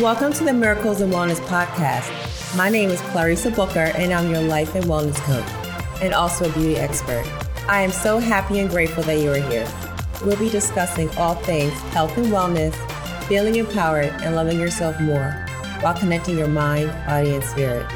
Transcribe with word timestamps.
Welcome 0.00 0.32
to 0.32 0.44
the 0.44 0.54
Miracles 0.54 1.02
and 1.02 1.12
Wellness 1.12 1.40
Podcast. 1.40 2.56
My 2.56 2.70
name 2.70 2.88
is 2.88 3.02
Clarissa 3.02 3.50
Booker, 3.50 3.92
and 3.96 4.14
I'm 4.14 4.30
your 4.30 4.40
life 4.40 4.74
and 4.74 4.86
wellness 4.86 5.18
coach, 5.24 5.44
and 6.02 6.14
also 6.14 6.48
a 6.48 6.52
beauty 6.54 6.76
expert. 6.76 7.22
I 7.68 7.82
am 7.82 7.90
so 7.90 8.18
happy 8.18 8.60
and 8.60 8.70
grateful 8.70 9.02
that 9.02 9.18
you 9.18 9.30
are 9.30 9.50
here. 9.50 9.70
We'll 10.24 10.38
be 10.38 10.48
discussing 10.48 11.10
all 11.18 11.34
things 11.34 11.74
health 11.92 12.16
and 12.16 12.28
wellness, 12.28 12.74
feeling 13.26 13.56
empowered, 13.56 14.08
and 14.22 14.34
loving 14.34 14.58
yourself 14.58 14.98
more 15.02 15.32
while 15.82 15.98
connecting 15.98 16.38
your 16.38 16.48
mind, 16.48 16.90
body, 17.06 17.34
and 17.34 17.44
spirit. 17.44 17.86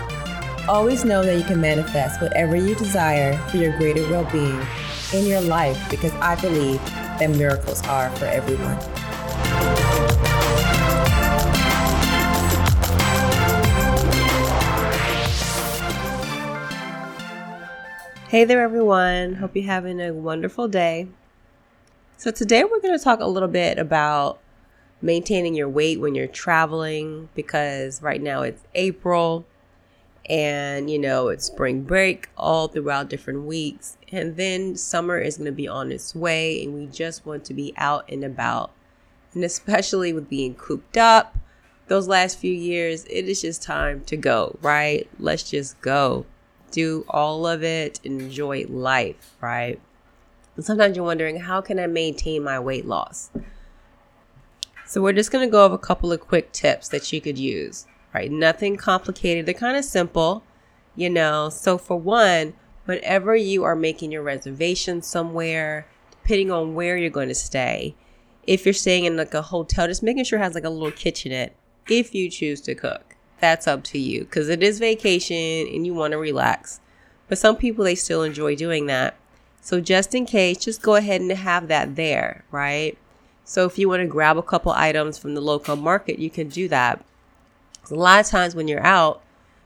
Always 0.69 1.07
know 1.07 1.25
that 1.25 1.39
you 1.39 1.45
can 1.45 1.59
manifest 1.59 2.21
whatever 2.21 2.55
you 2.55 2.75
desire 2.75 3.35
for 3.49 3.57
your 3.57 3.75
greater 3.79 4.07
well 4.11 4.31
being 4.31 4.61
in 5.15 5.27
your 5.27 5.41
life 5.41 5.83
because 5.89 6.13
I 6.17 6.39
believe 6.39 6.85
that 6.85 7.31
miracles 7.31 7.83
are 7.87 8.11
for 8.17 8.27
everyone. 8.27 8.94
Hey 18.35 18.43
there, 18.43 18.63
everyone. 18.63 19.35
Hope 19.35 19.55
you're 19.55 19.65
having 19.65 20.01
a 20.01 20.13
wonderful 20.13 20.67
day. 20.67 21.07
So, 22.17 22.33
today 22.33 22.65
we're 22.65 22.81
going 22.81 22.99
to 22.99 23.05
talk 23.05 23.21
a 23.21 23.29
little 23.29 23.49
bit 23.49 23.79
about 23.79 24.41
maintaining 25.01 25.55
your 25.55 25.69
weight 25.69 26.01
when 26.01 26.17
you're 26.17 26.27
traveling 26.27 27.29
because 27.37 28.03
right 28.03 28.21
now 28.21 28.43
it's 28.43 28.65
April 28.75 29.47
and 30.29 30.91
you 30.91 30.99
know 30.99 31.29
it's 31.29 31.45
spring 31.45 31.83
break 31.83 32.29
all 32.37 32.67
throughout 32.67 33.09
different 33.09 33.45
weeks 33.45 33.99
and 34.11 34.37
then 34.37 34.75
summer 34.75 35.17
is 35.17 35.37
going 35.37 35.47
to 35.47 35.53
be 35.53 35.69
on 35.69 35.93
its 35.93 36.13
way 36.13 36.61
and 36.65 36.75
we 36.75 36.87
just 36.87 37.25
want 37.25 37.45
to 37.45 37.55
be 37.55 37.73
out 37.77 38.05
and 38.11 38.25
about 38.25 38.73
and 39.35 39.45
especially 39.45 40.13
with 40.13 40.29
being 40.29 40.57
cooped 40.57 40.97
up 40.97 41.39
those 41.87 42.09
last 42.09 42.37
few 42.37 42.53
years 42.53 43.05
it 43.05 43.29
is 43.29 43.43
just 43.43 43.63
time 43.63 44.03
to 44.07 44.17
go 44.17 44.59
right 44.61 45.09
let's 45.21 45.49
just 45.49 45.81
go 45.81 46.27
do 46.75 47.05
all 47.09 47.47
of 47.47 47.63
it, 47.63 48.01
enjoy 48.03 48.67
life, 48.69 49.37
right? 49.41 49.81
And 50.57 50.65
sometimes 50.65 50.97
you're 50.97 51.05
wondering, 51.05 51.41
how 51.41 51.61
can 51.61 51.79
I 51.79 51.87
maintain 51.87 52.43
my 52.43 52.59
weight 52.59 52.85
loss? 52.85 53.31
So 54.87 55.01
we're 55.01 55.13
just 55.13 55.31
going 55.31 55.47
to 55.47 55.51
go 55.51 55.65
over 55.65 55.77
a 55.77 55.79
couple 55.79 56.13
of 56.13 56.21
quick 56.21 56.53
tips 56.53 56.89
that 56.89 57.13
you 57.13 57.21
could 57.21 57.39
use, 57.39 57.87
right? 58.13 58.31
Nothing 58.31 58.77
complicated. 58.77 59.47
They're 59.47 59.55
kind 59.55 59.77
of 59.77 59.85
simple, 59.85 60.43
you 60.97 61.09
know. 61.09 61.49
So 61.49 61.79
for 61.79 61.99
one, 61.99 62.55
whenever 62.85 63.35
you 63.37 63.65
are 63.65 63.77
making 63.77 64.13
your 64.13 64.23
reservation 64.23 65.01
somewhere, 65.01 65.87
depending 66.11 66.51
on 66.51 66.75
where 66.75 66.97
you're 66.97 67.11
going 67.11 67.29
to 67.29 67.35
stay, 67.35 67.95
if 68.47 68.67
you're 68.67 68.75
staying 68.75 69.05
in 69.05 69.17
like 69.17 69.33
a 69.33 69.43
hotel, 69.43 69.87
just 69.87 70.03
making 70.03 70.25
sure 70.25 70.39
it 70.39 70.43
has 70.43 70.55
like 70.55 70.65
a 70.65 70.71
little 70.71 70.91
kitchenette 70.91 71.55
if 71.89 72.15
you 72.15 72.29
choose 72.31 72.61
to 72.63 72.75
cook 72.75 73.15
that's 73.41 73.67
up 73.67 73.85
to 73.85 73.99
you 73.99 74.21
because 74.21 74.49
it 74.49 74.63
is 74.63 74.79
vacation 74.79 75.67
and 75.73 75.87
you 75.87 75.95
want 75.95 76.13
to 76.13 76.19
relax. 76.19 76.81
But 77.29 77.39
some 77.39 77.57
people, 77.57 77.85
they 77.85 77.95
still 77.95 78.23
enjoy 78.23 78.57
doing 78.57 78.87
that. 78.87 79.17
So 79.61 79.81
just 79.81 80.15
in 80.15 80.27
case, 80.27 80.59
just 80.59 80.83
go 80.83 80.95
ahead 80.97 81.21
and 81.21 81.31
have 81.33 81.69
that 81.69 81.97
there, 81.97 82.45
right? 82.51 82.99
So 83.45 83.65
if 83.67 83.79
you 83.79 83.89
want 83.89 84.03
to 84.03 84.07
grab 84.07 84.37
a 84.37 84.43
couple 84.43 84.73
items 84.73 85.19
from 85.19 85.35
the 85.35 85.41
local 85.41 85.77
market, 85.77 86.19
you 86.19 86.31
can 86.31 86.49
do 86.49 86.69
that. 86.69 87.05
A 87.91 87.95
lot 87.95 88.21
of 88.21 88.27
times 88.27 88.55
when 88.55 88.69
you're 88.69 88.85
out, 88.85 89.23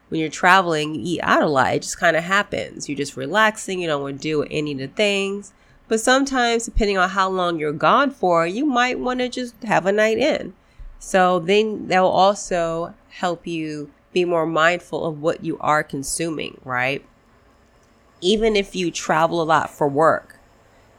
when 0.09 0.21
you're 0.21 0.31
traveling, 0.31 0.95
you 0.95 1.01
eat 1.05 1.21
out 1.23 1.43
a 1.43 1.49
lot. 1.49 1.75
It 1.75 1.83
just 1.83 1.99
kind 1.99 2.17
of 2.17 2.25
happens. 2.25 2.89
You're 2.89 2.97
just 2.97 3.17
relaxing. 3.17 3.81
You 3.81 3.89
don't 3.89 4.03
want 4.03 4.19
to 4.19 4.23
do 4.23 4.43
any 4.45 4.73
of 4.73 4.79
the 4.79 4.89
things. 4.89 5.53
But 5.87 6.01
sometimes, 6.01 6.65
depending 6.65 6.99
on 6.99 7.11
how 7.11 7.29
long 7.29 7.59
you're 7.59 7.73
gone 7.73 8.11
for, 8.11 8.47
you 8.47 8.67
might 8.67 8.99
want 8.99 9.21
to 9.21 9.29
just 9.29 9.63
have 9.65 9.87
a 9.87 9.93
night 9.93 10.19
in. 10.19 10.55
So 10.99 11.39
then 11.39 11.89
that 11.89 12.01
will 12.01 12.09
also 12.09 12.95
help 13.19 13.49
you 13.49 13.91
be 14.13 14.25
more 14.25 14.47
mindful 14.47 15.05
of 15.05 15.21
what 15.21 15.45
you 15.45 15.59
are 15.59 15.83
consuming, 15.83 16.61
right? 16.65 17.05
Even 18.21 18.55
if 18.55 18.77
you 18.77 18.93
travel 18.93 19.43
a 19.43 19.45
lot 19.45 19.71
for 19.71 19.89
work, 19.89 20.39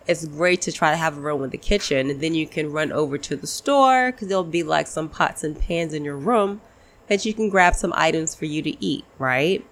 it's 0.06 0.26
great 0.26 0.62
to 0.62 0.72
try 0.72 0.92
to 0.92 0.98
have 0.98 1.18
a 1.18 1.22
room 1.22 1.44
in 1.44 1.50
the 1.50 1.58
kitchen 1.58 2.10
and 2.10 2.20
then 2.20 2.36
you 2.36 2.46
can 2.46 2.74
run 2.74 2.92
over 2.92 3.18
to 3.18 3.38
the 3.38 3.48
store 3.48 4.12
because 4.12 4.28
there'll 4.28 4.44
be 4.44 4.64
like 4.64 4.88
some 4.88 5.08
pots 5.08 5.46
and 5.46 5.58
pans 5.58 5.94
in 5.94 6.04
your 6.04 6.18
room 6.18 6.60
that 7.08 7.26
you 7.26 7.34
can 7.34 7.50
grab 7.50 7.74
some 7.74 7.94
items 7.96 8.36
for 8.36 8.46
you 8.46 8.62
to 8.62 8.84
eat, 8.84 9.06
right? 9.18 9.66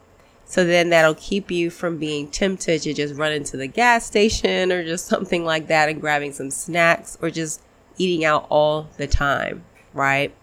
So 0.46 0.63
then 0.63 0.90
that'll 0.90 1.16
keep 1.16 1.52
you 1.52 1.69
from 1.69 1.97
being 1.97 2.30
tempted 2.30 2.81
to 2.84 2.94
just 2.94 3.16
run 3.16 3.34
into 3.34 3.57
the 3.57 3.68
gas 3.68 4.06
station 4.06 4.72
or 4.72 4.86
just 4.86 5.06
something 5.13 5.44
like 5.44 5.68
that 5.68 5.90
and 5.90 6.00
grabbing 6.00 6.31
some 6.31 6.52
snacks 6.52 7.18
or 7.22 7.30
just 7.30 7.62
eating 7.97 8.24
out 8.24 8.47
all 8.50 8.88
the 8.96 9.07
time, 9.07 9.66
right? 9.94 10.34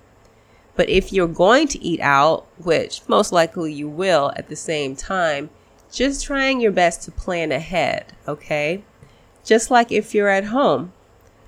But 0.77 0.89
if 0.89 1.13
you're 1.13 1.29
going 1.29 1.69
to 1.69 1.83
eat 1.83 2.01
out, 2.01 2.47
which 2.59 3.03
most 3.09 3.33
likely 3.33 3.73
you 3.73 3.89
will 3.89 4.33
at 4.37 4.49
the 4.49 4.57
same 4.57 4.97
time, 4.97 5.51
just 5.93 6.25
trying 6.25 6.61
your 6.61 6.73
best 6.73 7.03
to 7.03 7.13
plan 7.13 7.53
ahead, 7.53 8.13
okay? 8.27 8.83
Just 9.45 9.71
like 9.71 9.93
if 9.93 10.15
you're 10.15 10.29
at 10.29 10.47
home. 10.47 10.93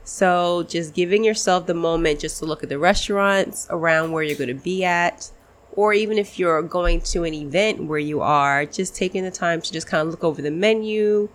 So 0.05 0.63
just 0.63 0.95
giving 0.95 1.25
yourself 1.25 1.67
the 1.67 1.75
moment 1.75 2.21
just 2.21 2.39
to 2.39 2.45
look 2.45 2.63
at 2.63 2.69
the 2.69 2.79
restaurants 2.79 3.67
around 3.71 4.13
where 4.13 4.23
you're 4.23 4.39
going 4.39 4.49
to 4.49 4.55
be 4.55 4.85
at. 4.85 5.33
Or 5.73 5.93
even 5.93 6.17
if 6.17 6.39
you're 6.39 6.63
going 6.63 7.01
to 7.03 7.25
an 7.25 7.35
event 7.35 7.85
where 7.85 7.99
you 7.99 8.21
are, 8.21 8.65
just 8.65 8.95
taking 8.95 9.25
the 9.25 9.31
time 9.33 9.61
to 9.61 9.73
just 9.73 9.89
kind 9.89 10.07
of 10.07 10.13
look 10.13 10.23
over 10.23 10.41
the 10.41 10.51
menu, 10.51 11.29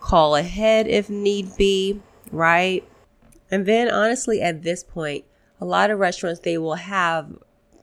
call 0.00 0.34
ahead 0.34 0.88
if 0.88 1.08
need 1.08 1.56
be, 1.56 2.00
right? 2.32 2.86
And 3.50 3.64
then 3.64 3.88
honestly, 3.88 4.42
at 4.42 4.64
this 4.64 4.82
point, 4.82 5.24
a 5.60 5.64
lot 5.64 5.90
of 5.90 5.98
restaurants 5.98 6.40
they 6.40 6.58
will 6.58 6.74
have 6.74 7.36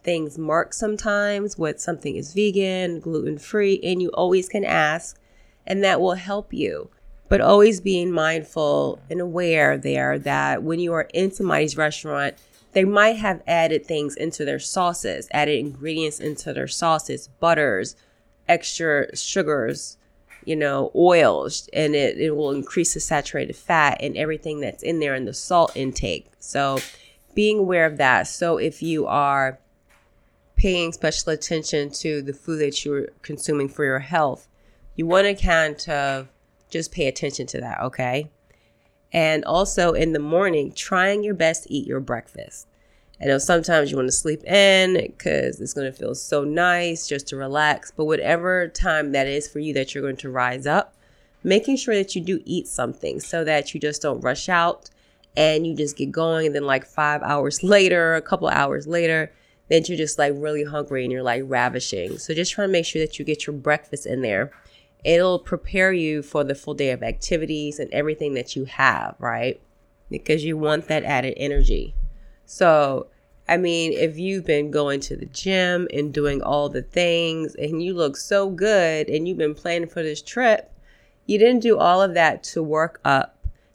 things 0.04 0.38
marked 0.38 0.76
sometimes 0.76 1.58
what 1.58 1.80
something 1.80 2.16
is 2.16 2.34
vegan, 2.34 3.00
gluten 3.00 3.38
free, 3.38 3.80
and 3.84 4.02
you 4.02 4.10
always 4.10 4.50
can 4.50 4.66
ask, 4.66 5.20
and 5.66 5.84
that 5.84 6.02
will 6.02 6.16
help 6.16 6.54
you. 6.54 6.90
But 7.30 7.42
always 7.42 7.82
being 7.82 8.12
mindful 8.12 9.00
and 9.10 9.22
aware 9.22 9.78
there 9.78 10.20
that 10.20 10.62
when 10.62 10.80
you 10.80 10.94
are 10.94 11.08
in 11.14 11.32
somebody's 11.32 11.78
restaurant, 11.78 12.36
they 12.74 12.84
might 12.84 13.18
have 13.18 13.42
added 13.48 13.86
things 13.86 14.16
into 14.16 14.46
their 14.46 14.60
sauces, 14.60 15.28
added 15.32 15.58
ingredients 15.58 16.20
into 16.20 16.54
their 16.54 16.68
sauces, 16.68 17.30
butters, 17.40 17.96
extra 18.48 19.16
sugars, 19.16 19.98
you 20.44 20.56
know, 20.56 20.92
oils, 20.96 21.70
and 21.72 21.96
it, 21.96 22.18
it 22.18 22.32
will 22.36 22.52
increase 22.52 22.94
the 22.94 23.00
saturated 23.00 23.56
fat 23.56 23.98
and 24.02 24.18
everything 24.18 24.60
that's 24.60 24.84
in 24.84 25.00
there 25.00 25.14
and 25.14 25.28
the 25.28 25.34
salt 25.34 25.72
intake. 25.76 26.28
So, 26.40 26.80
being 27.36 27.60
aware 27.60 27.86
of 27.86 27.98
that. 27.98 28.28
So 28.28 28.58
if 28.58 28.82
you 28.82 29.06
are 29.08 29.60
paying 30.56 30.94
special 30.94 31.32
attention 31.32 31.90
to 31.90 32.22
the 32.22 32.34
food 32.34 32.60
that 32.60 32.86
you're 32.86 33.10
consuming 33.22 33.70
for 33.70 33.84
your 33.84 34.00
health, 34.00 34.48
you 34.96 35.06
want 35.06 35.26
to 35.26 35.36
kind 35.36 35.88
of 35.90 36.28
just 36.70 36.92
pay 36.92 37.08
attention 37.08 37.48
to 37.48 37.60
that, 37.62 37.82
okay? 37.82 38.30
And 39.12 39.46
also 39.46 39.94
in 39.94 40.14
the 40.14 40.20
morning, 40.20 40.72
trying 40.72 41.24
your 41.24 41.34
best 41.34 41.64
to 41.64 41.74
eat 41.74 41.88
your 41.88 42.00
breakfast. 42.00 42.68
I 43.22 43.26
know 43.26 43.38
sometimes 43.38 43.92
you 43.92 43.98
want 43.98 44.08
to 44.08 44.14
sleep 44.14 44.44
in 44.44 44.94
because 44.96 45.62
it's 45.62 45.74
going 45.74 45.90
to 45.92 45.98
feel 45.98 46.16
so 46.16 46.44
nice 46.44 47.08
just 47.08 47.28
to 47.28 47.38
relax, 47.38 47.92
but 47.92 48.06
whatever 48.06 48.68
time 48.68 49.12
that 49.12 49.28
is 49.28 49.48
for 49.48 49.60
you 49.60 49.74
that 49.76 49.94
you're 49.94 50.02
going 50.02 50.18
to 50.18 50.30
rise 50.30 50.66
up, 50.66 50.96
making 51.44 51.78
sure 51.78 51.96
that 51.96 52.16
you 52.16 52.22
do 52.22 52.42
eat 52.46 52.68
something 52.68 53.20
so 53.20 53.44
that 53.44 53.74
you 53.74 53.80
just 53.80 54.02
don't 54.02 54.22
rush 54.22 54.50
out 54.50 54.90
and 55.36 55.66
you 55.66 55.76
just 55.76 55.98
get 55.98 56.12
going. 56.12 56.48
And 56.48 56.56
then, 56.56 56.66
like 56.66 56.86
five 56.86 57.22
hours 57.24 57.64
later, 57.64 58.16
a 58.16 58.22
couple 58.22 58.48
hours 58.48 58.88
later, 58.88 59.32
then 59.70 59.84
you're 59.88 59.98
just 59.98 60.20
like 60.20 60.34
really 60.36 60.64
hungry 60.64 61.04
and 61.04 61.12
you're 61.12 61.24
like 61.24 61.44
ravishing. 61.46 62.18
So, 62.18 62.34
just 62.34 62.54
try 62.54 62.66
to 62.66 62.72
make 62.72 62.86
sure 62.86 63.02
that 63.02 63.20
you 63.20 63.26
get 63.26 63.48
your 63.48 63.56
breakfast 63.56 64.06
in 64.06 64.22
there. 64.22 64.52
It'll 65.04 65.40
prepare 65.40 65.92
you 65.92 66.22
for 66.22 66.44
the 66.44 66.56
full 66.56 66.74
day 66.74 66.92
of 66.92 67.04
activities 67.04 67.78
and 67.78 67.92
everything 67.92 68.36
that 68.36 68.56
you 68.56 68.66
have, 68.66 69.16
right? 69.20 69.60
Because 70.10 70.46
you 70.46 70.58
want 70.58 70.88
that 70.88 71.04
added 71.04 71.34
energy. 71.36 71.94
So, 72.46 73.08
I 73.48 73.58
mean, 73.58 73.92
if 73.92 74.18
you've 74.18 74.46
been 74.46 74.72
going 74.72 75.02
to 75.02 75.18
the 75.18 75.26
gym 75.26 75.88
and 75.94 76.14
doing 76.14 76.42
all 76.42 76.70
the 76.70 76.82
things 76.82 77.56
and 77.56 77.84
you 77.84 77.94
look 77.94 78.16
so 78.16 78.50
good 78.50 79.10
and 79.10 79.28
you've 79.28 79.38
been 79.38 79.56
planning 79.56 79.90
for 79.90 80.02
this 80.02 80.22
trip, 80.22 80.72
you 81.26 81.38
didn't 81.38 81.62
do 81.62 81.78
all 81.78 82.02
of 82.02 82.14
that 82.14 82.44
to 82.44 82.64
work 82.64 83.02
up 83.04 83.33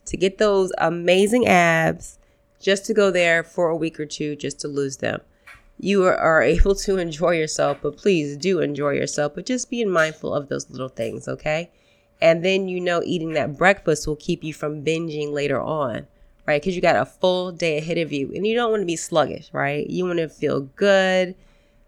to 0.08 0.16
get 0.16 0.38
those 0.38 0.72
amazing 0.78 1.46
abs 1.46 2.19
just 2.60 2.84
to 2.87 2.94
go 2.94 3.10
there 3.10 3.43
for 3.43 3.69
a 3.69 3.76
week 3.76 3.99
or 4.00 4.06
two 4.06 4.37
just 4.37 4.60
to 4.60 4.69
lose 4.69 4.99
them. 4.99 5.20
You 5.81 6.05
are, 6.05 6.43
able 6.43 6.75
to 6.75 6.99
enjoy 6.99 7.37
yourself, 7.37 7.78
but 7.82 7.96
please 7.96 8.37
do 8.37 8.60
enjoy 8.60 8.90
yourself, 8.90 9.34
but 9.34 9.46
just 9.46 9.70
being 9.70 9.90
mindful 9.90 10.34
of 10.34 10.49
those 10.49 10.69
little 10.70 10.88
things, 10.88 11.28
okay? 11.28 11.70
And 12.20 12.44
then 12.44 12.69
you 12.69 12.81
know 12.81 13.00
eating 13.05 13.34
that 13.34 13.56
breakfast 13.56 14.06
will 14.06 14.16
keep 14.16 14.43
you 14.43 14.52
from 14.52 14.84
binging 14.84 15.32
later 15.32 15.60
on, 15.60 16.08
right? 16.46 16.61
Because 16.61 16.75
you 16.75 16.82
got 16.82 16.96
a 16.96 17.06
full 17.06 17.52
day 17.52 17.78
ahead 17.78 17.99
of 17.99 18.12
you 18.12 18.32
and 18.34 18.44
you 18.44 18.56
don't 18.56 18.72
want 18.72 18.82
to 18.82 18.87
be 18.87 18.96
sluggish, 18.96 19.50
right? 19.52 19.88
You 19.88 20.04
want 20.04 20.19
to 20.19 20.28
feel 20.28 20.62
good 20.62 21.37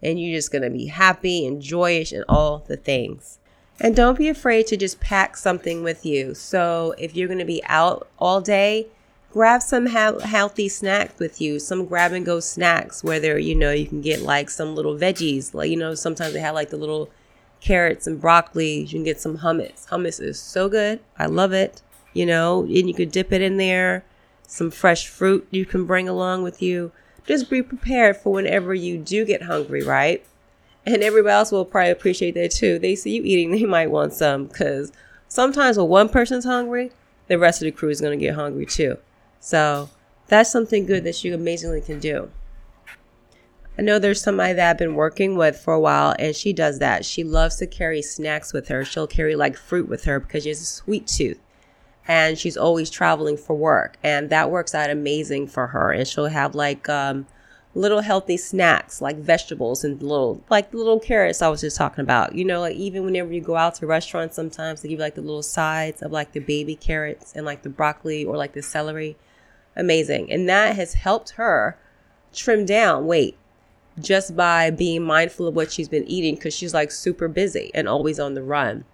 and 0.03 0.21
you're 0.21 0.39
just 0.39 0.53
going 0.53 0.63
to 0.63 0.71
be 0.71 0.87
happy 0.87 1.45
and 1.45 1.61
joyous 1.61 2.13
and 2.13 2.25
all 2.29 2.59
the 2.59 2.77
things. 2.77 3.40
And 3.81 3.97
don't 3.97 4.19
be 4.19 4.29
afraid 4.29 4.67
to 4.67 4.77
just 4.77 5.01
pack 5.01 5.37
something 5.37 5.83
with 5.83 6.05
you. 6.05 6.35
So 6.35 6.95
if 6.99 7.17
you're 7.17 7.29
going 7.29 7.39
to 7.39 7.47
be 7.47 7.63
out 7.65 8.09
all 8.19 8.43
day, 8.43 8.89
grab 9.33 9.63
some 9.63 9.87
ha- 9.87 10.19
healthy 10.19 10.69
snacks 10.69 11.19
with 11.19 11.41
you, 11.41 11.59
some 11.59 11.87
grab 11.87 12.13
and 12.13 12.27
go 12.27 12.41
snacks, 12.41 13.03
whether, 13.03 13.39
you 13.39 13.55
know, 13.55 13.73
you 13.73 13.87
can 13.87 14.03
get 14.03 14.21
like 14.21 14.51
some 14.51 14.75
little 14.75 14.95
veggies, 14.97 15.55
like, 15.55 15.71
you 15.71 15.77
know, 15.77 15.95
sometimes 15.95 16.35
they 16.35 16.41
have 16.41 16.55
like 16.55 16.69
the 16.69 16.77
little 16.77 17.09
carrots 17.61 18.07
and 18.07 18.21
broccoli. 18.21 18.81
You 18.81 18.89
can 18.89 19.05
get 19.05 19.21
some 19.21 19.39
hummus. 19.39 19.89
Hummus 19.89 20.21
is 20.21 20.39
so 20.39 20.69
good. 20.69 21.01
I 21.19 21.27
love 21.27 21.53
it, 21.53 21.81
you 22.13 22.27
know, 22.27 22.63
and 22.65 22.87
you 22.89 22.95
could 22.95 23.11
dip 23.11 23.33
it 23.33 23.41
in 23.41 23.57
there. 23.57 24.05
Some 24.47 24.71
fresh 24.71 25.07
fruit 25.07 25.47
you 25.51 25.65
can 25.65 25.87
bring 25.87 26.09
along 26.09 26.43
with 26.43 26.61
you. 26.61 26.93
Just 27.25 27.49
be 27.49 27.63
prepared 27.63 28.17
for 28.17 28.33
whenever 28.33 28.75
you 28.75 28.99
do 28.99 29.25
get 29.25 29.43
hungry, 29.43 29.83
right? 29.83 30.25
And 30.87 31.03
everybody 31.03 31.33
else 31.33 31.53
will 31.53 31.65
probably 31.65 31.91
appreciate 31.91 32.35
that 32.35 32.51
too. 32.51 32.79
They 32.79 32.95
see 32.95 33.17
you 33.17 33.23
eating, 33.23 33.51
they 33.53 33.65
might 33.65 33.91
want 33.91 34.13
some 34.13 34.47
because 34.47 34.93
sometimes 35.29 35.79
when 35.79 35.89
one 35.89 36.09
person's 36.09 36.45
hungry, 36.45 36.93
the 37.29 37.39
rest 37.39 37.63
of 37.63 37.67
the 37.67 37.73
crew 37.73 37.91
is 37.91 38.01
going 38.01 38.19
to 38.19 38.25
get 38.25 38.35
hungry 38.35 38.67
too. 38.67 38.99
So 39.41 39.91
that's 40.29 40.51
something 40.51 40.87
good 40.87 41.05
that 41.05 41.23
you 41.25 41.35
amazingly 41.35 41.81
can 41.81 41.99
do. 41.99 42.31
I 43.79 43.83
know 43.83 43.99
there's 43.99 44.21
somebody 44.21 44.53
that 44.53 44.71
I've 44.71 44.79
been 44.79 44.95
working 44.95 45.37
with 45.37 45.57
for 45.59 45.73
a 45.73 45.81
while, 45.81 46.15
and 46.19 46.37
she 46.37 46.53
does 46.53 46.81
that. 46.81 47.05
She 47.05 47.25
loves 47.25 47.57
to 47.57 47.67
carry 47.67 48.03
snacks 48.03 48.53
with 48.53 48.69
her. 48.69 48.85
She'll 48.85 49.07
carry 49.07 49.37
like 49.37 49.57
fruit 49.57 49.89
with 49.89 50.05
her 50.05 50.21
because 50.21 50.43
she 50.43 50.51
has 50.51 50.61
a 50.61 50.67
sweet 50.67 51.07
tooth. 51.07 51.39
And 52.07 52.39
she's 52.39 52.57
always 52.57 52.91
traveling 52.91 53.37
for 53.37 53.57
work, 53.57 53.97
and 54.03 54.29
that 54.31 54.51
works 54.51 54.75
out 54.75 54.91
amazing 54.91 55.47
for 55.47 55.69
her. 55.69 55.93
And 55.93 56.07
she'll 56.07 56.27
have 56.27 56.55
like 56.55 56.89
um, 56.89 57.27
little 57.75 58.01
healthy 58.01 58.37
snacks 58.37 59.01
like 59.01 59.17
vegetables 59.17 59.85
and 59.85 60.03
little 60.03 60.43
like 60.51 60.75
little 60.75 60.99
carrots 60.99 61.41
I 61.41 61.49
was 61.49 61.61
just 61.61 61.77
talking 61.77 62.03
about. 62.03 62.35
You 62.35 62.45
know, 62.45 62.61
like 62.61 62.77
even 62.77 63.05
whenever 63.05 63.33
you 63.33 63.41
go 63.41 63.57
out 63.57 63.77
to 63.77 63.87
restaurants, 63.87 64.37
sometimes 64.37 64.83
they 64.83 64.89
give 64.89 64.99
you 64.99 65.05
like 65.05 65.15
the 65.15 65.23
little 65.23 65.43
sides 65.43 66.03
of 66.03 66.11
like 66.11 66.33
the 66.33 66.41
baby 66.41 66.75
carrots 66.75 67.33
and 67.35 67.47
like 67.47 67.63
the 67.63 67.69
broccoli 67.69 68.25
or 68.25 68.37
like 68.37 68.55
the 68.55 68.63
celery 68.63 69.17
amazing. 69.77 70.33
And 70.33 70.49
that 70.49 70.77
has 70.77 70.95
helped 70.95 71.31
her 71.31 71.79
trim 72.33 72.65
down 72.65 73.07
weight 73.07 73.37
just 74.01 74.35
by 74.35 74.71
being 74.71 75.03
mindful 75.03 75.47
of 75.47 75.55
what 75.55 75.71
she's 75.71 75.89
been 75.89 76.09
eating 76.09 76.35
because 76.35 76.55
she's 76.55 76.75
like 76.75 76.91
super 76.91 77.29
busy 77.29 77.71
and 77.75 77.89
always 77.89 78.19
on 78.19 78.35
the 78.35 78.43
run. 78.43 78.85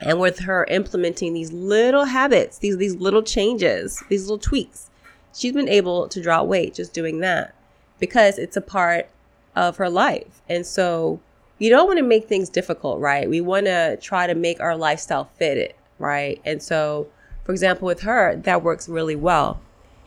And 0.00 0.20
with 0.20 0.40
her 0.40 0.64
implementing 0.64 1.32
these 1.32 1.52
little 1.52 2.04
habits, 2.04 2.58
these 2.58 2.76
these 2.78 2.96
little 2.96 3.22
changes, 3.22 4.02
these 4.08 4.22
little 4.22 4.38
tweaks, 4.38 4.90
she's 5.34 5.52
been 5.52 5.68
able 5.68 6.08
to 6.08 6.22
drop 6.22 6.46
weight 6.46 6.74
just 6.74 6.94
doing 6.94 7.20
that 7.20 7.55
because 7.98 8.38
it's 8.38 8.56
a 8.56 8.60
part 8.60 9.08
of 9.54 9.76
her 9.78 9.88
life. 9.88 10.42
And 10.48 10.66
so 10.66 11.20
you 11.58 11.70
don't 11.70 11.86
want 11.86 11.98
to 11.98 12.04
make 12.04 12.28
things 12.28 12.48
difficult, 12.48 13.00
right? 13.00 13.28
We 13.28 13.40
want 13.40 13.66
to 13.66 13.96
try 14.00 14.26
to 14.26 14.34
make 14.34 14.60
our 14.60 14.76
lifestyle 14.76 15.30
fit 15.36 15.56
it, 15.56 15.76
right? 15.98 16.40
And 16.44 16.62
so, 16.62 17.08
for 17.44 17.52
example, 17.52 17.86
with 17.86 18.00
her, 18.02 18.36
that 18.36 18.62
works 18.62 18.88
really 18.88 19.16
well. 19.16 19.60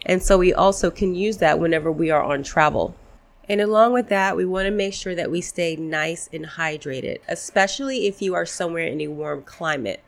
And 0.06 0.22
so 0.22 0.38
we 0.38 0.54
also 0.54 0.92
can 0.92 1.16
use 1.16 1.38
that 1.38 1.60
whenever 1.60 1.92
we 1.92 2.12
are 2.12 2.24
on 2.24 2.44
travel. 2.44 2.96
And 3.50 3.60
along 3.62 3.94
with 3.94 4.10
that, 4.10 4.38
we 4.38 4.46
want 4.46 4.68
to 4.68 4.72
make 4.72 4.94
sure 4.94 5.16
that 5.16 5.32
we 5.32 5.42
stay 5.42 5.76
nice 5.76 6.30
and 6.32 6.46
hydrated, 6.46 7.18
especially 7.28 8.06
if 8.06 8.22
you 8.22 8.36
are 8.36 8.46
somewhere 8.46 8.86
in 8.86 9.02
a 9.02 9.08
warm 9.08 9.42
climate. 9.42 10.02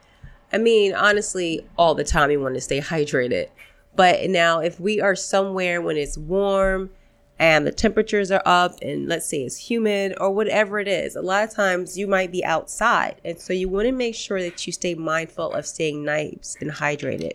I 0.54 0.60
mean, 0.60 0.94
honestly, 0.94 1.66
all 1.78 1.96
the 1.96 2.04
time 2.04 2.30
you 2.30 2.40
want 2.40 2.54
to 2.56 2.62
stay 2.62 2.80
hydrated. 2.80 3.48
But 3.96 4.30
now, 4.30 4.60
if 4.60 4.80
we 4.80 5.02
are 5.02 5.16
somewhere 5.16 5.82
when 5.82 5.98
it's 5.98 6.18
warm 6.18 6.92
and 7.42 7.66
the 7.66 7.72
temperatures 7.72 8.30
are 8.30 8.44
up, 8.46 8.78
and 8.84 9.08
let's 9.08 9.26
say 9.26 9.42
it's 9.42 9.58
humid 9.58 10.14
or 10.22 10.30
whatever 10.30 10.78
it 10.78 10.88
is, 10.88 11.16
a 11.16 11.24
lot 11.24 11.44
of 11.44 11.50
times 11.50 11.98
you 11.98 12.06
might 12.06 12.32
be 12.32 12.46
outside. 12.46 13.20
And 13.26 13.40
so 13.40 13.52
you 13.52 13.68
want 13.68 13.88
to 13.88 13.92
make 13.92 14.14
sure 14.14 14.40
that 14.44 14.68
you 14.68 14.72
stay 14.72 14.94
mindful 14.94 15.52
of 15.52 15.66
staying 15.66 16.06
nice 16.06 16.56
and 16.62 16.70
hydrated, 16.70 17.34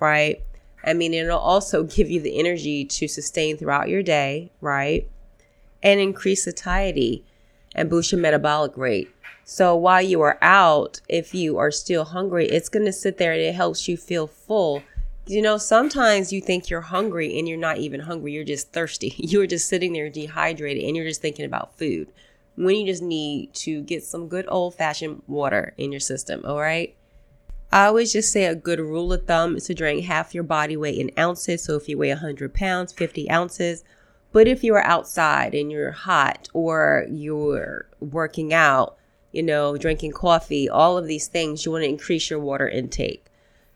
right? 0.00 0.42
I 0.84 0.92
mean, 0.92 1.14
it'll 1.14 1.38
also 1.38 1.82
give 1.96 2.10
you 2.10 2.20
the 2.20 2.38
energy 2.38 2.84
to 2.84 3.08
sustain 3.08 3.56
throughout 3.56 3.88
your 3.88 4.02
day, 4.02 4.52
right? 4.60 5.08
And 5.82 5.98
increase 5.98 6.44
satiety 6.44 7.24
and 7.74 7.88
boost 7.88 8.12
your 8.12 8.20
metabolic 8.20 8.76
rate. 8.76 9.08
So 9.44 9.74
while 9.74 10.02
you 10.02 10.20
are 10.20 10.36
out, 10.42 11.00
if 11.08 11.34
you 11.34 11.56
are 11.56 11.70
still 11.70 12.04
hungry, 12.04 12.46
it's 12.48 12.68
going 12.68 12.84
to 12.84 12.92
sit 12.92 13.16
there 13.16 13.32
and 13.32 13.40
it 13.40 13.54
helps 13.54 13.88
you 13.88 13.96
feel 13.96 14.26
full. 14.26 14.82
You 15.28 15.42
know, 15.42 15.58
sometimes 15.58 16.32
you 16.32 16.40
think 16.40 16.70
you're 16.70 16.80
hungry 16.80 17.38
and 17.38 17.46
you're 17.46 17.58
not 17.58 17.76
even 17.76 18.00
hungry. 18.00 18.32
You're 18.32 18.44
just 18.44 18.72
thirsty. 18.72 19.14
You're 19.18 19.46
just 19.46 19.68
sitting 19.68 19.92
there 19.92 20.08
dehydrated 20.08 20.82
and 20.82 20.96
you're 20.96 21.06
just 21.06 21.20
thinking 21.20 21.44
about 21.44 21.76
food 21.76 22.10
when 22.56 22.76
you 22.76 22.86
just 22.86 23.02
need 23.02 23.52
to 23.54 23.82
get 23.82 24.02
some 24.02 24.26
good 24.26 24.46
old 24.48 24.74
fashioned 24.74 25.22
water 25.26 25.74
in 25.76 25.92
your 25.92 26.00
system. 26.00 26.40
All 26.46 26.58
right. 26.58 26.96
I 27.70 27.84
always 27.86 28.10
just 28.12 28.32
say 28.32 28.46
a 28.46 28.54
good 28.54 28.80
rule 28.80 29.12
of 29.12 29.26
thumb 29.26 29.56
is 29.56 29.66
to 29.66 29.74
drink 29.74 30.06
half 30.06 30.34
your 30.34 30.44
body 30.44 30.76
weight 30.76 30.98
in 30.98 31.10
ounces. 31.18 31.62
So 31.62 31.76
if 31.76 31.88
you 31.90 31.98
weigh 31.98 32.08
100 32.08 32.54
pounds, 32.54 32.94
50 32.94 33.30
ounces. 33.30 33.84
But 34.32 34.48
if 34.48 34.64
you 34.64 34.74
are 34.74 34.84
outside 34.84 35.54
and 35.54 35.70
you're 35.70 35.90
hot 35.90 36.48
or 36.54 37.06
you're 37.10 37.86
working 38.00 38.54
out, 38.54 38.96
you 39.32 39.42
know, 39.42 39.76
drinking 39.76 40.12
coffee, 40.12 40.70
all 40.70 40.96
of 40.96 41.06
these 41.06 41.28
things, 41.28 41.66
you 41.66 41.72
want 41.72 41.84
to 41.84 41.88
increase 41.88 42.30
your 42.30 42.40
water 42.40 42.68
intake. 42.68 43.26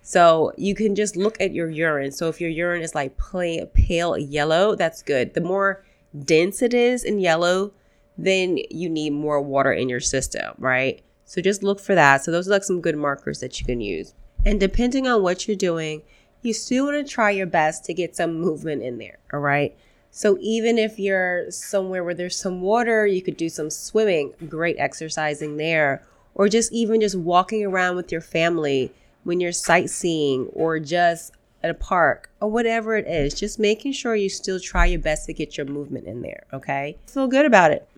So 0.03 0.53
you 0.57 0.75
can 0.75 0.95
just 0.95 1.17
look 1.17 1.41
at 1.41 1.53
your 1.53 1.71
urine. 1.71 2.11
So 2.11 2.29
if 2.29 2.41
your 2.41 2.51
urine 2.51 2.83
is 2.83 2.95
like 2.95 3.17
plain 3.17 3.67
pale 3.69 4.19
yellow, 4.19 4.75
that's 4.75 5.01
good. 5.03 5.35
The 5.35 5.41
more 5.41 5.85
dense 6.25 6.61
it 6.61 6.75
is 6.75 7.05
in 7.05 7.21
yellow, 7.21 7.73
then 8.19 8.59
you 8.71 8.89
need 8.89 9.11
more 9.11 9.41
water 9.41 9.73
in 9.73 9.89
your 9.89 10.01
system, 10.01 10.55
right? 10.59 11.01
So 11.25 11.41
just 11.41 11.63
look 11.63 11.81
for 11.81 11.95
that. 11.95 12.25
So 12.25 12.31
those 12.31 12.49
are 12.49 12.51
like 12.51 12.65
some 12.65 12.81
good 12.81 12.97
markers 12.97 13.41
that 13.41 13.59
you 13.61 13.65
can 13.65 13.81
use. 13.81 14.13
And 14.45 14.59
depending 14.59 15.07
on 15.07 15.23
what 15.23 15.47
you're 15.47 15.57
doing, 15.57 16.03
you 16.43 16.53
still 16.53 16.87
want 16.87 17.07
to 17.07 17.11
try 17.11 17.31
your 17.31 17.47
best 17.47 17.85
to 17.85 17.95
get 17.95 18.17
some 18.17 18.41
movement 18.41 18.83
in 18.83 18.99
there. 18.99 19.19
All 19.33 19.41
right. 19.41 19.75
So 20.11 20.37
even 20.41 20.77
if 20.79 20.99
you're 20.99 21.51
somewhere 21.51 22.05
where 22.05 22.13
there's 22.13 22.37
some 22.37 22.61
water, 22.61 23.07
you 23.07 23.23
could 23.23 23.37
do 23.37 23.49
some 23.49 23.71
swimming, 23.71 24.35
great 24.49 24.77
exercising 24.79 25.57
there, 25.57 26.05
or 26.35 26.49
just 26.49 26.73
even 26.73 27.01
just 27.01 27.17
walking 27.17 27.65
around 27.65 27.97
with 27.97 28.11
your 28.11 28.21
family 28.21 28.93
when 29.25 29.41
you're 29.41 29.53
sightseeing 29.53 30.47
or 30.53 30.79
just 30.79 31.33
at 31.63 31.71
a 31.71 31.75
park 31.75 32.31
or 32.41 32.51
whatever 32.51 32.97
it 32.97 33.07
is, 33.07 33.35
just 33.35 33.59
making 33.59 33.93
sure 33.93 34.17
you 34.17 34.29
still 34.29 34.59
try 34.59 34.87
your 34.87 35.01
best 35.01 35.27
to 35.27 35.33
get 35.33 35.57
your 35.57 35.67
movement 35.67 36.07
in 36.07 36.23
there. 36.23 36.45
Okay. 36.53 36.97
Feel 37.07 37.29
good 37.29 37.47
about 37.47 37.71
it. 37.71 37.89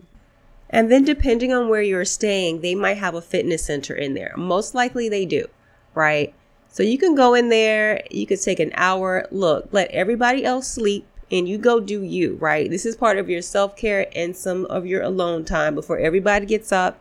And 0.69 0.91
then, 0.91 1.03
depending 1.03 1.53
on 1.53 1.69
where 1.69 1.81
you're 1.81 2.05
staying, 2.05 2.61
they 2.61 2.75
might 2.75 2.97
have 2.97 3.13
a 3.13 3.21
fitness 3.21 3.65
center 3.65 3.93
in 3.93 4.13
there. 4.13 4.33
Most 4.35 4.73
likely 4.73 5.07
they 5.07 5.25
do, 5.25 5.45
right? 5.93 6.33
So 6.69 6.83
you 6.83 6.97
can 6.97 7.15
go 7.15 7.33
in 7.33 7.49
there, 7.49 8.03
you 8.11 8.25
could 8.25 8.41
take 8.41 8.59
an 8.59 8.71
hour, 8.73 9.27
look, 9.31 9.69
let 9.71 9.89
everybody 9.91 10.43
else 10.43 10.67
sleep, 10.67 11.07
and 11.31 11.47
you 11.47 11.57
go 11.57 11.79
do 11.79 12.01
you, 12.01 12.35
right? 12.35 12.69
This 12.69 12.85
is 12.85 12.95
part 12.95 13.17
of 13.17 13.29
your 13.29 13.41
self 13.41 13.77
care 13.77 14.07
and 14.15 14.35
some 14.35 14.65
of 14.65 14.85
your 14.85 15.01
alone 15.01 15.45
time 15.45 15.75
before 15.75 15.99
everybody 15.99 16.45
gets 16.45 16.71
up 16.71 16.99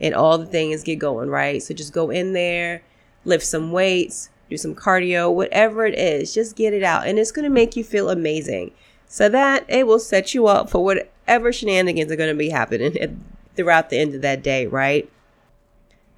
and 0.00 0.14
all 0.14 0.38
the 0.38 0.46
things 0.46 0.82
get 0.82 0.98
going, 0.98 1.28
right? 1.30 1.62
So 1.62 1.74
just 1.74 1.92
go 1.92 2.10
in 2.10 2.34
there, 2.34 2.82
lift 3.26 3.44
some 3.44 3.72
weights, 3.72 4.30
do 4.48 4.56
some 4.56 4.74
cardio, 4.74 5.32
whatever 5.32 5.84
it 5.84 5.98
is, 5.98 6.32
just 6.32 6.56
get 6.56 6.72
it 6.72 6.82
out. 6.82 7.06
And 7.06 7.18
it's 7.18 7.32
going 7.32 7.44
to 7.44 7.50
make 7.50 7.76
you 7.76 7.84
feel 7.84 8.10
amazing. 8.10 8.72
So 9.08 9.28
that 9.28 9.64
it 9.68 9.86
will 9.86 9.98
set 9.98 10.34
you 10.34 10.46
up 10.46 10.70
for 10.70 10.84
whatever 10.84 11.52
shenanigans 11.52 12.10
are 12.10 12.16
going 12.16 12.34
to 12.34 12.38
be 12.38 12.50
happening 12.50 13.22
throughout 13.54 13.90
the 13.90 13.98
end 13.98 14.14
of 14.14 14.22
that 14.22 14.42
day, 14.42 14.66
right? 14.66 15.10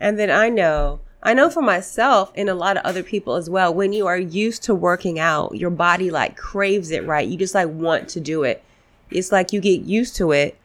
And 0.00 0.18
then 0.18 0.30
I 0.30 0.48
know, 0.48 1.00
I 1.22 1.34
know 1.34 1.50
for 1.50 1.62
myself 1.62 2.32
and 2.34 2.48
a 2.48 2.54
lot 2.54 2.76
of 2.76 2.84
other 2.84 3.02
people 3.02 3.34
as 3.34 3.50
well, 3.50 3.74
when 3.74 3.92
you 3.92 4.06
are 4.06 4.18
used 4.18 4.62
to 4.64 4.74
working 4.74 5.18
out, 5.18 5.56
your 5.56 5.70
body 5.70 6.10
like 6.10 6.36
craves 6.36 6.90
it, 6.90 7.06
right? 7.06 7.28
You 7.28 7.36
just 7.36 7.54
like 7.54 7.68
want 7.68 8.08
to 8.10 8.20
do 8.20 8.42
it. 8.44 8.62
It's 9.10 9.32
like 9.32 9.52
you 9.52 9.60
get 9.60 9.82
used 9.82 10.16
to 10.16 10.32
it 10.32 10.56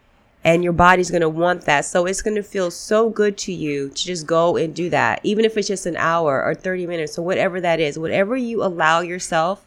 and 0.44 0.64
your 0.64 0.74
body's 0.74 1.10
going 1.10 1.22
to 1.22 1.30
want 1.30 1.62
that. 1.64 1.86
So 1.86 2.06
it's 2.06 2.22
going 2.22 2.36
to 2.36 2.44
feel 2.44 2.70
so 2.70 3.10
good 3.10 3.38
to 3.40 3.54
you 3.54 3.90
to 3.90 3.96
just 3.96 4.28
go 4.28 4.58
and 4.58 4.76
do 4.76 4.90
that, 4.90 5.22
even 5.24 5.46
if 5.46 5.58
it's 5.58 5.68
just 5.68 5.86
an 5.86 5.96
hour 5.96 6.44
or 6.44 6.54
30 6.54 6.86
minutes 6.86 7.18
or 7.18 7.26
whatever 7.26 7.62
that 7.62 7.80
is, 7.80 7.98
whatever 7.98 8.36
you 8.36 8.64
allow 8.64 9.00
yourself 9.00 9.66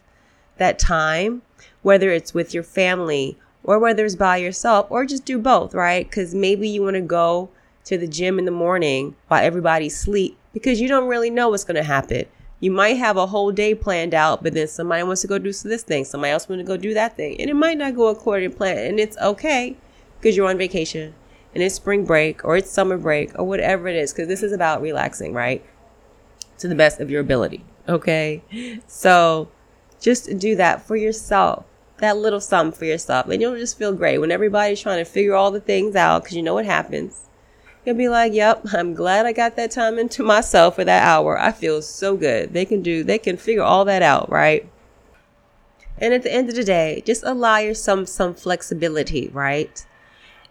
that 0.59 0.79
time, 0.79 1.43
whether 1.83 2.11
it's 2.11 2.35
with 2.35 2.53
your 2.53 2.63
family 2.63 3.39
or 3.65 3.79
whether 3.79 4.05
it's 4.05 4.17
by 4.17 4.37
yourself 4.37 4.87
or 4.91 5.07
just 5.07 5.25
do 5.25 5.39
both, 5.39 5.75
right? 5.75 6.09
Because 6.09 6.35
maybe 6.35 6.69
you 6.69 6.83
want 6.83 6.95
to 6.95 7.03
go 7.03 7.49
to 7.85 7.97
the 7.97 8.09
gym 8.09 8.39
in 8.39 8.45
the 8.45 8.51
morning 8.51 9.17
while 9.29 9.45
everybody's 9.45 9.95
asleep 9.95 10.37
because 10.53 10.81
you 10.81 10.89
don't 10.89 11.09
really 11.09 11.31
know 11.31 11.49
what's 11.49 11.65
going 11.65 11.77
to 11.77 11.83
happen. 11.83 12.27
You 12.59 12.71
might 12.71 12.97
have 12.97 13.17
a 13.17 13.27
whole 13.27 13.53
day 13.53 13.75
planned 13.75 14.15
out, 14.15 14.43
but 14.43 14.55
then 14.55 14.67
somebody 14.67 15.03
wants 15.03 15.21
to 15.23 15.29
go 15.29 15.39
do 15.39 15.53
this 15.53 15.83
thing, 15.83 16.05
somebody 16.05 16.33
else 16.33 16.49
wants 16.49 16.63
to 16.63 16.67
go 16.67 16.79
do 16.79 16.95
that 16.95 17.15
thing, 17.15 17.39
and 17.39 17.51
it 17.51 17.55
might 17.55 17.77
not 17.77 17.95
go 17.95 18.09
according 18.09 18.51
to 18.51 18.57
plan, 18.57 18.79
and 18.79 18.99
it's 18.99 19.19
okay 19.19 19.77
because 20.19 20.37
you're 20.37 20.49
on 20.49 20.59
vacation 20.59 21.15
and 21.55 21.63
it's 21.63 21.75
spring 21.75 22.05
break 22.05 22.45
or 22.45 22.57
it's 22.57 22.71
summer 22.71 22.99
break 22.99 23.37
or 23.39 23.45
whatever 23.45 23.89
it 23.89 23.97
is 23.97 24.13
because 24.13 24.29
this 24.29 24.43
is 24.43 24.53
about 24.53 24.83
relaxing, 24.83 25.33
right? 25.33 25.65
To 26.59 26.69
the 26.69 26.75
best 26.75 27.01
of 27.01 27.11
your 27.11 27.21
ability, 27.21 27.65
okay? 27.89 28.43
So 28.87 29.49
just 30.01 30.39
do 30.39 30.57
that 30.57 30.83
for 30.83 30.97
yourself 30.97 31.65
that 31.99 32.17
little 32.17 32.41
something 32.41 32.79
for 32.79 32.85
yourself 32.85 33.27
and 33.29 33.41
you'll 33.41 33.57
just 33.57 33.79
feel 33.79 33.93
great 33.93 34.19
when 34.19 34.31
everybody's 34.31 34.81
trying 34.81 34.99
to 34.99 35.11
figure 35.11 35.35
all 35.35 35.51
the 35.51 35.61
things 35.61 35.97
out 35.97 36.23
because 36.23 36.37
you 36.37 36.43
know 36.43 36.53
what 36.55 36.67
happens 36.67 37.25
you'll 37.85 37.97
be 37.97 38.09
like 38.09 38.35
yep 38.35 38.63
i'm 38.75 38.93
glad 38.93 39.25
i 39.25 39.33
got 39.33 39.57
that 39.57 39.71
time 39.71 39.99
into 39.99 40.23
myself 40.23 40.75
for 40.75 40.85
that 40.85 41.03
hour 41.03 41.39
i 41.41 41.51
feel 41.51 41.81
so 41.81 42.15
good 42.15 42.53
they 42.53 42.67
can 42.67 42.83
do 42.83 43.03
they 43.03 43.19
can 43.19 43.37
figure 43.37 43.63
all 43.63 43.85
that 43.87 44.03
out 44.03 44.31
right 44.31 44.69
And 45.99 46.13
at 46.13 46.23
the 46.23 46.33
end 46.33 46.49
of 46.49 46.55
the 46.55 46.65
day, 46.65 47.03
just 47.07 47.23
allow 47.25 47.59
yourself 47.59 48.09
some 48.09 48.35
flexibility, 48.35 49.29
right? 49.29 49.85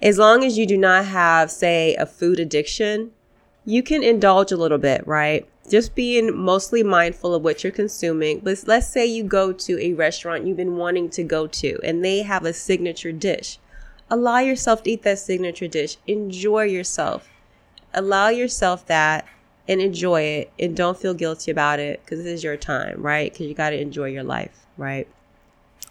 As 0.01 0.17
long 0.17 0.43
as 0.43 0.57
you 0.57 0.65
do 0.65 0.77
not 0.77 1.05
have, 1.05 1.49
say, 1.49 1.95
a 1.95 2.05
food 2.05 2.39
addiction, 2.39 3.11
you 3.65 3.81
can 3.81 4.03
indulge 4.03 4.51
a 4.51 4.57
little 4.57 4.77
bit, 4.77 5.05
right? 5.07 5.47
Just 5.69 5.95
being 5.95 6.35
mostly 6.35 6.83
mindful 6.83 7.33
of 7.33 7.43
what 7.43 7.63
you're 7.63 7.73
consuming. 7.73 8.39
But 8.39 8.63
let's 8.67 8.87
say 8.87 9.05
you 9.05 9.23
go 9.23 9.51
to 9.51 9.81
a 9.81 9.93
restaurant 9.93 10.45
you've 10.45 10.57
been 10.57 10.77
wanting 10.77 11.09
to 11.11 11.23
go 11.23 11.47
to 11.47 11.79
and 11.83 12.05
they 12.05 12.21
have 12.21 12.45
a 12.45 12.53
signature 12.53 13.11
dish. 13.11 13.57
Allow 14.09 14.39
yourself 14.39 14.83
to 14.83 14.91
eat 14.91 15.01
that 15.01 15.17
signature 15.17 15.67
dish. 15.67 15.97
Enjoy 16.05 16.63
yourself. 16.63 17.27
Allow 17.93 18.29
yourself 18.29 18.85
that 18.85 19.25
and 19.67 19.81
enjoy 19.81 20.21
it 20.21 20.51
and 20.59 20.77
don't 20.77 20.99
feel 20.99 21.15
guilty 21.15 21.49
about 21.49 21.79
it 21.79 22.01
because 22.03 22.19
this 22.19 22.27
is 22.27 22.43
your 22.43 22.57
time, 22.57 23.01
right? 23.01 23.31
Because 23.31 23.47
you 23.47 23.55
got 23.55 23.71
to 23.71 23.81
enjoy 23.81 24.09
your 24.09 24.23
life, 24.23 24.67
right? 24.77 25.07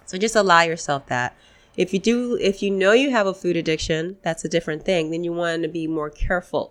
So 0.06 0.16
just 0.16 0.37
allow 0.37 0.62
yourself 0.62 1.06
that. 1.06 1.34
If 1.76 1.93
you 1.93 1.99
do, 1.99 2.38
if 2.40 2.62
you 2.62 2.71
know 2.71 2.93
you 2.93 3.11
have 3.11 3.26
a 3.26 3.35
food 3.35 3.57
addiction, 3.57 4.16
that's 4.23 4.45
a 4.45 4.49
different 4.49 4.85
thing. 4.85 5.11
Then 5.11 5.25
you 5.25 5.33
want 5.33 5.62
to 5.62 5.69
be 5.69 5.87
more 5.87 6.11
careful. 6.11 6.71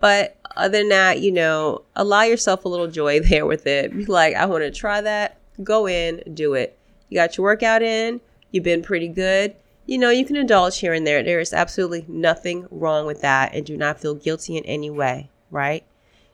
But 0.00 0.36
other 0.56 0.78
than 0.78 0.88
that, 0.88 1.20
you 1.20 1.30
know, 1.30 1.82
allow 1.94 2.22
yourself 2.22 2.64
a 2.64 2.68
little 2.68 2.88
joy 2.88 3.20
there 3.28 3.46
with 3.46 3.66
it. 3.66 3.96
Be 3.96 4.06
like, 4.06 4.34
I 4.34 4.46
want 4.46 4.62
to 4.62 4.70
try 4.70 5.00
that. 5.00 5.38
Go 5.62 5.86
in, 5.86 6.22
do 6.32 6.54
it. 6.54 6.78
You 7.08 7.16
got 7.16 7.36
your 7.36 7.44
workout 7.44 7.82
in. 7.82 8.20
You've 8.50 8.64
been 8.64 8.82
pretty 8.82 9.08
good. 9.08 9.54
You 9.86 9.98
know, 9.98 10.10
you 10.10 10.24
can 10.24 10.36
indulge 10.36 10.78
here 10.78 10.94
and 10.94 11.06
there. 11.06 11.22
There 11.22 11.40
is 11.40 11.52
absolutely 11.52 12.04
nothing 12.08 12.66
wrong 12.70 13.06
with 13.06 13.20
that. 13.22 13.54
And 13.54 13.66
do 13.66 13.76
not 13.76 14.00
feel 14.00 14.14
guilty 14.14 14.56
in 14.56 14.64
any 14.64 14.88
way, 14.88 15.28
right? 15.50 15.84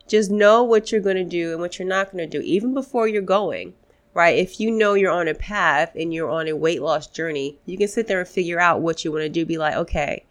Just 0.06 0.30
know 0.30 0.62
what 0.62 0.92
you're 0.92 1.00
going 1.00 1.16
to 1.16 1.24
do 1.24 1.52
and 1.52 1.60
what 1.60 1.78
you're 1.78 1.88
not 1.88 2.12
going 2.12 2.28
to 2.28 2.38
do, 2.38 2.44
even 2.44 2.74
before 2.74 3.08
you're 3.08 3.22
going 3.22 3.74
right? 4.16 4.38
If 4.38 4.58
you 4.58 4.70
know 4.70 4.94
you're 4.94 5.12
on 5.12 5.28
a 5.28 5.34
path 5.34 5.94
and 5.94 6.12
you're 6.12 6.30
on 6.30 6.48
a 6.48 6.56
weight 6.56 6.80
loss 6.80 7.06
journey, 7.06 7.58
you 7.66 7.76
can 7.76 7.86
sit 7.86 8.06
there 8.06 8.18
and 8.18 8.26
figure 8.26 8.58
out 8.58 8.80
what 8.80 9.04
you 9.04 9.12
want 9.12 9.24
to 9.24 9.28
do. 9.28 9.44
Be 9.44 9.58
like, 9.58 9.74
okay, 9.74 10.24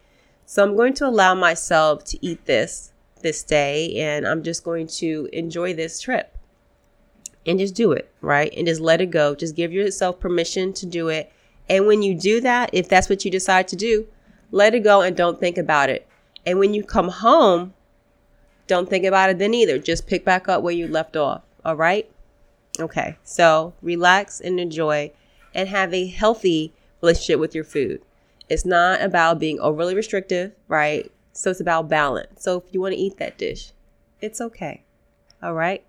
so 0.47 0.63
I'm 0.63 0.75
going 0.75 0.95
to 0.95 1.05
allow 1.05 1.35
myself 1.35 2.03
to 2.05 2.25
eat 2.25 2.45
this 2.45 2.91
this 3.21 3.43
day 3.43 3.95
and 3.97 4.27
I'm 4.27 4.41
just 4.41 4.63
going 4.63 4.87
to 4.87 5.29
enjoy 5.31 5.75
this 5.75 6.01
trip 6.01 6.35
and 7.45 7.59
just 7.59 7.75
do 7.75 7.91
it, 7.91 8.09
right? 8.21 8.51
And 8.57 8.65
just 8.65 8.81
let 8.81 9.01
it 9.01 9.11
go. 9.11 9.35
Just 9.35 9.55
give 9.55 9.71
yourself 9.71 10.19
permission 10.19 10.73
to 10.73 10.87
do 10.87 11.09
it. 11.09 11.31
And 11.69 11.85
when 11.85 12.01
you 12.01 12.15
do 12.15 12.41
that, 12.41 12.71
if 12.73 12.89
that's 12.89 13.07
what 13.07 13.23
you 13.23 13.29
decide 13.29 13.67
to 13.67 13.75
do, 13.75 14.07
let 14.49 14.73
it 14.73 14.79
go 14.79 15.03
and 15.03 15.15
don't 15.15 15.39
think 15.39 15.59
about 15.59 15.91
it. 15.91 16.07
And 16.43 16.57
when 16.57 16.73
you 16.73 16.83
come 16.83 17.09
home, 17.09 17.75
don't 18.65 18.89
think 18.89 19.05
about 19.05 19.29
it 19.29 19.37
then 19.37 19.53
either. 19.53 19.77
Just 19.77 20.07
pick 20.07 20.25
back 20.25 20.49
up 20.49 20.63
where 20.63 20.73
you 20.73 20.87
left 20.87 21.15
off. 21.15 21.43
All 21.63 21.75
right. 21.75 22.09
Okay, 22.79 23.17
so 23.23 23.73
relax 23.81 24.41
and 24.41 24.59
enjoy 24.59 25.11
and 25.53 25.69
have 25.69 25.93
a 25.93 26.07
healthy 26.07 26.73
relationship 27.01 27.39
with 27.39 27.55
your 27.55 27.63
food. 27.63 28.01
It's 28.49 28.65
not 28.65 29.01
about 29.01 29.39
being 29.39 29.59
overly 29.59 29.95
restrictive, 29.95 30.51
right? 30.67 31.11
So 31.33 31.51
it's 31.51 31.61
about 31.61 31.89
balance. 31.89 32.43
So 32.43 32.57
if 32.57 32.73
you 32.73 32.81
want 32.81 32.93
to 32.93 32.99
eat 32.99 33.17
that 33.17 33.37
dish, 33.37 33.71
it's 34.21 34.41
okay. 34.41 34.83
All 35.41 35.53
right. 35.53 35.83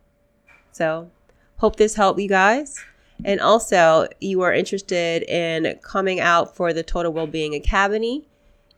So 0.72 1.10
hope 1.58 1.76
this 1.76 1.94
helped 1.94 2.20
you 2.20 2.28
guys. 2.28 2.84
And 3.24 3.40
also, 3.40 4.08
you 4.20 4.42
are 4.42 4.52
interested 4.52 5.22
in 5.22 5.78
coming 5.82 6.20
out 6.20 6.54
for 6.54 6.72
the 6.72 6.82
Total 6.82 7.10
Wellbeing 7.10 7.54
Academy, 7.54 8.26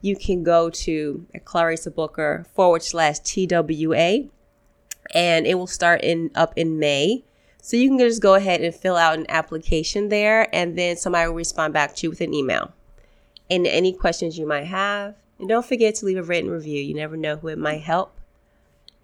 you 0.01 0.15
can 0.15 0.43
go 0.43 0.69
to 0.69 1.25
Clarissa 1.43 1.91
Booker 1.91 2.45
forward 2.53 2.83
slash 2.83 3.19
TWA, 3.19 4.29
and 5.13 5.47
it 5.47 5.57
will 5.57 5.67
start 5.67 6.01
in 6.01 6.31
up 6.35 6.53
in 6.55 6.79
May. 6.79 7.23
So 7.61 7.77
you 7.77 7.89
can 7.89 7.99
just 7.99 8.21
go 8.21 8.35
ahead 8.35 8.61
and 8.61 8.73
fill 8.73 8.95
out 8.95 9.17
an 9.17 9.25
application 9.29 10.09
there, 10.09 10.53
and 10.53 10.77
then 10.77 10.97
somebody 10.97 11.27
will 11.27 11.35
respond 11.35 11.73
back 11.73 11.95
to 11.97 12.07
you 12.07 12.09
with 12.09 12.21
an 12.21 12.33
email. 12.33 12.71
And 13.49 13.67
any 13.67 13.93
questions 13.93 14.37
you 14.37 14.47
might 14.47 14.65
have, 14.65 15.15
and 15.39 15.49
don't 15.49 15.65
forget 15.65 15.95
to 15.95 16.05
leave 16.05 16.17
a 16.17 16.23
written 16.23 16.49
review. 16.49 16.81
You 16.81 16.93
never 16.93 17.17
know 17.17 17.37
who 17.37 17.47
it 17.47 17.57
might 17.57 17.81
help. 17.81 18.15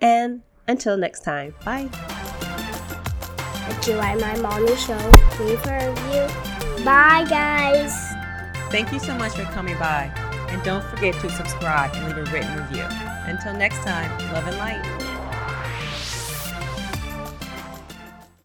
And 0.01 0.41
until 0.67 0.97
next 0.97 1.23
time, 1.23 1.55
bye. 1.63 1.89
Did 3.67 3.87
you 3.87 3.95
like 3.95 4.19
my 4.19 4.37
mommy 4.37 4.75
show? 4.77 4.97
Leave 5.39 5.65
a 5.65 5.89
review. 5.89 6.83
Bye, 6.85 7.25
guys. 7.29 7.93
Thank 8.71 8.91
you 8.91 8.99
so 8.99 9.15
much 9.15 9.33
for 9.33 9.43
coming 9.45 9.77
by. 9.79 10.11
And 10.49 10.61
don't 10.63 10.83
forget 10.85 11.13
to 11.21 11.29
subscribe 11.29 11.91
and 11.95 12.07
leave 12.07 12.27
a 12.27 12.31
written 12.31 12.55
review. 12.57 12.85
Until 13.27 13.53
next 13.53 13.77
time, 13.77 14.11
love 14.33 14.47
and 14.47 14.57
light. 14.57 15.04